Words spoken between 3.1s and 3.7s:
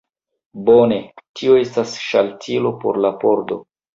pordo.